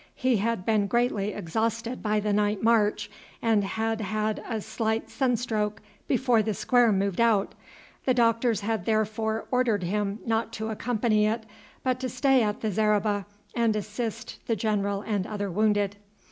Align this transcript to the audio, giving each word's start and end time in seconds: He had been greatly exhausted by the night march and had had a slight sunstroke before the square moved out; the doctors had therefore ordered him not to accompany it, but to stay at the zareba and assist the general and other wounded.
He 0.15 0.37
had 0.37 0.65
been 0.65 0.87
greatly 0.87 1.31
exhausted 1.31 2.01
by 2.01 2.19
the 2.19 2.33
night 2.33 2.63
march 2.63 3.07
and 3.39 3.63
had 3.63 4.01
had 4.01 4.43
a 4.49 4.59
slight 4.59 5.11
sunstroke 5.11 5.79
before 6.07 6.41
the 6.41 6.55
square 6.55 6.91
moved 6.91 7.21
out; 7.21 7.53
the 8.05 8.13
doctors 8.15 8.61
had 8.61 8.85
therefore 8.85 9.45
ordered 9.51 9.83
him 9.83 10.17
not 10.25 10.51
to 10.53 10.69
accompany 10.69 11.27
it, 11.27 11.45
but 11.83 11.99
to 11.99 12.09
stay 12.09 12.41
at 12.41 12.61
the 12.61 12.71
zareba 12.71 13.27
and 13.53 13.75
assist 13.75 14.39
the 14.47 14.55
general 14.55 15.03
and 15.03 15.27
other 15.27 15.51
wounded. 15.51 15.97